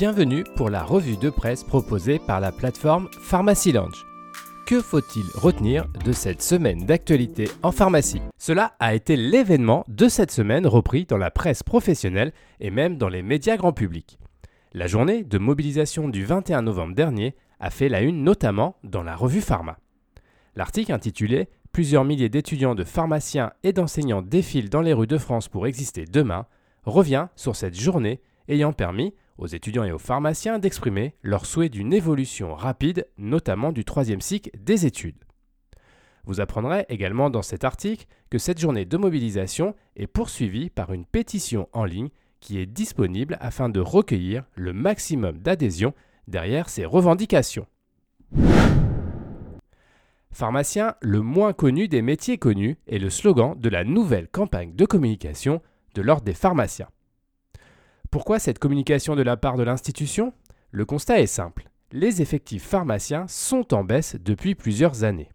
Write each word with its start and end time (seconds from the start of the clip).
Bienvenue 0.00 0.44
pour 0.56 0.70
la 0.70 0.82
revue 0.82 1.18
de 1.18 1.28
presse 1.28 1.62
proposée 1.62 2.18
par 2.18 2.40
la 2.40 2.52
plateforme 2.52 3.10
Pharmacy 3.20 3.70
Lounge. 3.70 4.06
Que 4.66 4.80
faut-il 4.80 5.26
retenir 5.34 5.88
de 6.06 6.12
cette 6.12 6.40
semaine 6.40 6.86
d'actualité 6.86 7.50
en 7.62 7.70
pharmacie? 7.70 8.22
Cela 8.38 8.72
a 8.80 8.94
été 8.94 9.14
l'événement 9.14 9.84
de 9.88 10.08
cette 10.08 10.30
semaine 10.30 10.66
repris 10.66 11.04
dans 11.04 11.18
la 11.18 11.30
presse 11.30 11.62
professionnelle 11.62 12.32
et 12.60 12.70
même 12.70 12.96
dans 12.96 13.10
les 13.10 13.20
médias 13.20 13.58
grand 13.58 13.74
public. 13.74 14.18
La 14.72 14.86
journée 14.86 15.22
de 15.22 15.36
mobilisation 15.36 16.08
du 16.08 16.24
21 16.24 16.62
novembre 16.62 16.94
dernier 16.94 17.36
a 17.58 17.68
fait 17.68 17.90
la 17.90 18.00
une 18.00 18.24
notamment 18.24 18.76
dans 18.82 19.02
la 19.02 19.14
revue 19.14 19.42
Pharma. 19.42 19.76
L'article 20.56 20.94
intitulé 20.94 21.50
Plusieurs 21.72 22.06
milliers 22.06 22.30
d'étudiants, 22.30 22.74
de 22.74 22.84
pharmaciens 22.84 23.52
et 23.64 23.74
d'enseignants 23.74 24.22
défilent 24.22 24.70
dans 24.70 24.80
les 24.80 24.94
rues 24.94 25.06
de 25.06 25.18
France 25.18 25.48
pour 25.48 25.66
exister 25.66 26.06
demain 26.06 26.46
revient 26.84 27.26
sur 27.36 27.54
cette 27.54 27.78
journée 27.78 28.22
ayant 28.48 28.72
permis 28.72 29.12
aux 29.40 29.46
étudiants 29.46 29.84
et 29.84 29.92
aux 29.92 29.98
pharmaciens 29.98 30.58
d'exprimer 30.58 31.14
leur 31.22 31.46
souhait 31.46 31.70
d'une 31.70 31.92
évolution 31.92 32.54
rapide, 32.54 33.06
notamment 33.18 33.72
du 33.72 33.84
troisième 33.84 34.20
cycle 34.20 34.50
des 34.56 34.86
études. 34.86 35.24
Vous 36.24 36.40
apprendrez 36.40 36.84
également 36.90 37.30
dans 37.30 37.42
cet 37.42 37.64
article 37.64 38.06
que 38.28 38.38
cette 38.38 38.60
journée 38.60 38.84
de 38.84 38.96
mobilisation 38.98 39.74
est 39.96 40.06
poursuivie 40.06 40.68
par 40.68 40.92
une 40.92 41.06
pétition 41.06 41.68
en 41.72 41.84
ligne 41.84 42.10
qui 42.40 42.58
est 42.58 42.66
disponible 42.66 43.38
afin 43.40 43.68
de 43.68 43.80
recueillir 43.80 44.44
le 44.54 44.72
maximum 44.72 45.38
d'adhésion 45.38 45.94
derrière 46.28 46.68
ces 46.68 46.84
revendications. 46.84 47.66
Pharmacien, 50.30 50.94
le 51.00 51.22
moins 51.22 51.52
connu 51.52 51.88
des 51.88 52.02
métiers 52.02 52.38
connus 52.38 52.78
est 52.86 52.98
le 52.98 53.10
slogan 53.10 53.58
de 53.58 53.68
la 53.68 53.84
nouvelle 53.84 54.28
campagne 54.28 54.74
de 54.74 54.84
communication 54.84 55.60
de 55.94 56.02
l'Ordre 56.02 56.22
des 56.22 56.34
pharmaciens. 56.34 56.88
Pourquoi 58.10 58.40
cette 58.40 58.58
communication 58.58 59.14
de 59.14 59.22
la 59.22 59.36
part 59.36 59.56
de 59.56 59.62
l'institution? 59.62 60.32
Le 60.72 60.84
constat 60.84 61.20
est 61.20 61.28
simple. 61.28 61.70
Les 61.92 62.22
effectifs 62.22 62.64
pharmaciens 62.64 63.26
sont 63.28 63.72
en 63.72 63.84
baisse 63.84 64.16
depuis 64.20 64.56
plusieurs 64.56 65.04
années. 65.04 65.30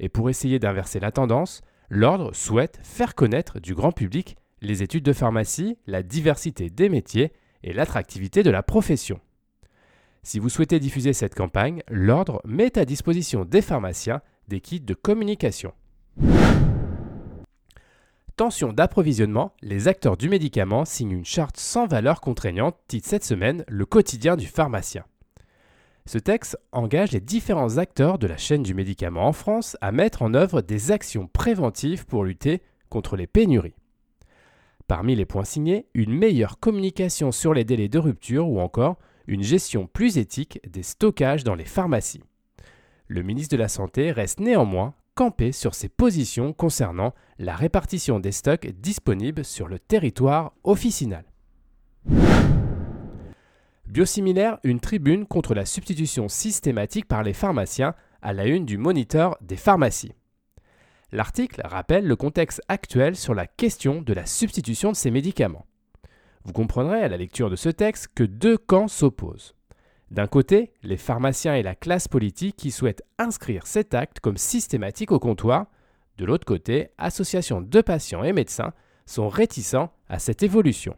Et 0.00 0.08
pour 0.08 0.30
essayer 0.30 0.58
d'inverser 0.58 1.00
la 1.00 1.12
tendance, 1.12 1.60
l'Ordre 1.90 2.34
souhaite 2.34 2.80
faire 2.82 3.14
connaître 3.14 3.60
du 3.60 3.74
grand 3.74 3.92
public 3.92 4.38
les 4.62 4.82
études 4.82 5.04
de 5.04 5.12
pharmacie, 5.12 5.76
la 5.86 6.02
diversité 6.02 6.70
des 6.70 6.88
métiers 6.88 7.32
et 7.62 7.74
l'attractivité 7.74 8.42
de 8.42 8.50
la 8.50 8.62
profession. 8.62 9.20
Si 10.22 10.38
vous 10.38 10.48
souhaitez 10.48 10.80
diffuser 10.80 11.12
cette 11.12 11.34
campagne, 11.34 11.82
l'Ordre 11.88 12.40
met 12.46 12.78
à 12.78 12.86
disposition 12.86 13.44
des 13.44 13.60
pharmaciens 13.60 14.22
des 14.48 14.60
kits 14.60 14.80
de 14.80 14.94
communication. 14.94 15.74
Tension 18.38 18.72
d'approvisionnement, 18.72 19.52
les 19.62 19.88
acteurs 19.88 20.16
du 20.16 20.28
médicament 20.28 20.84
signent 20.84 21.10
une 21.10 21.24
charte 21.24 21.56
sans 21.56 21.88
valeur 21.88 22.20
contraignante, 22.20 22.76
titre 22.86 23.08
cette 23.08 23.24
semaine 23.24 23.64
le 23.66 23.84
quotidien 23.84 24.36
du 24.36 24.46
pharmacien. 24.46 25.04
Ce 26.06 26.18
texte 26.18 26.56
engage 26.70 27.10
les 27.10 27.18
différents 27.18 27.78
acteurs 27.78 28.16
de 28.16 28.28
la 28.28 28.36
chaîne 28.36 28.62
du 28.62 28.74
médicament 28.74 29.26
en 29.26 29.32
France 29.32 29.76
à 29.80 29.90
mettre 29.90 30.22
en 30.22 30.34
œuvre 30.34 30.60
des 30.60 30.92
actions 30.92 31.26
préventives 31.26 32.06
pour 32.06 32.22
lutter 32.22 32.62
contre 32.90 33.16
les 33.16 33.26
pénuries. 33.26 33.74
Parmi 34.86 35.16
les 35.16 35.26
points 35.26 35.42
signés, 35.42 35.88
une 35.94 36.16
meilleure 36.16 36.60
communication 36.60 37.32
sur 37.32 37.52
les 37.52 37.64
délais 37.64 37.88
de 37.88 37.98
rupture 37.98 38.48
ou 38.48 38.60
encore 38.60 38.98
une 39.26 39.42
gestion 39.42 39.88
plus 39.88 40.16
éthique 40.16 40.60
des 40.70 40.84
stockages 40.84 41.42
dans 41.42 41.56
les 41.56 41.64
pharmacies. 41.64 42.22
Le 43.08 43.22
ministre 43.22 43.56
de 43.56 43.60
la 43.60 43.68
Santé 43.68 44.12
reste 44.12 44.38
néanmoins 44.38 44.94
camper 45.18 45.50
sur 45.50 45.74
ses 45.74 45.88
positions 45.88 46.52
concernant 46.52 47.12
la 47.40 47.56
répartition 47.56 48.20
des 48.20 48.30
stocks 48.30 48.68
disponibles 48.68 49.44
sur 49.44 49.66
le 49.66 49.80
territoire 49.80 50.52
officinal. 50.62 51.24
Biosimilaire, 53.88 54.60
une 54.62 54.78
tribune 54.78 55.26
contre 55.26 55.54
la 55.54 55.66
substitution 55.66 56.28
systématique 56.28 57.08
par 57.08 57.24
les 57.24 57.32
pharmaciens 57.32 57.96
à 58.22 58.32
la 58.32 58.46
une 58.46 58.64
du 58.64 58.78
moniteur 58.78 59.36
des 59.40 59.56
pharmacies. 59.56 60.12
L'article 61.10 61.62
rappelle 61.64 62.06
le 62.06 62.14
contexte 62.14 62.62
actuel 62.68 63.16
sur 63.16 63.34
la 63.34 63.48
question 63.48 64.02
de 64.02 64.12
la 64.12 64.24
substitution 64.24 64.92
de 64.92 64.96
ces 64.96 65.10
médicaments. 65.10 65.66
Vous 66.44 66.52
comprendrez 66.52 67.02
à 67.02 67.08
la 67.08 67.16
lecture 67.16 67.50
de 67.50 67.56
ce 67.56 67.70
texte 67.70 68.06
que 68.14 68.22
deux 68.22 68.56
camps 68.56 68.86
s'opposent. 68.86 69.56
D'un 70.10 70.26
côté, 70.26 70.72
les 70.82 70.96
pharmaciens 70.96 71.54
et 71.54 71.62
la 71.62 71.74
classe 71.74 72.08
politique 72.08 72.56
qui 72.56 72.70
souhaitent 72.70 73.02
inscrire 73.18 73.66
cet 73.66 73.94
acte 73.94 74.20
comme 74.20 74.38
systématique 74.38 75.12
au 75.12 75.18
comptoir. 75.18 75.66
De 76.16 76.24
l'autre 76.24 76.46
côté, 76.46 76.88
associations 76.96 77.60
de 77.60 77.80
patients 77.80 78.24
et 78.24 78.32
médecins 78.32 78.72
sont 79.06 79.28
réticents 79.28 79.92
à 80.08 80.18
cette 80.18 80.42
évolution. 80.42 80.96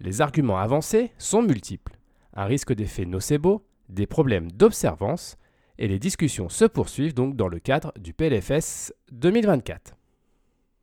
Les 0.00 0.20
arguments 0.20 0.58
avancés 0.58 1.12
sont 1.18 1.42
multiples. 1.42 1.96
Un 2.34 2.44
risque 2.44 2.74
d'effet 2.74 3.06
nocebo, 3.06 3.64
des 3.88 4.06
problèmes 4.06 4.50
d'observance, 4.50 5.36
et 5.78 5.88
les 5.88 5.98
discussions 5.98 6.48
se 6.48 6.64
poursuivent 6.64 7.14
donc 7.14 7.34
dans 7.34 7.48
le 7.48 7.58
cadre 7.58 7.92
du 7.98 8.12
PLFS 8.12 8.92
2024. 9.10 9.96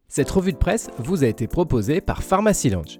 Cette 0.07 0.31
revue 0.31 0.53
de 0.53 0.57
presse 0.57 0.89
vous 0.97 1.23
a 1.23 1.27
été 1.27 1.47
proposée 1.47 2.01
par 2.01 2.23
Pharmacy 2.23 2.69
Lounge. 2.71 2.99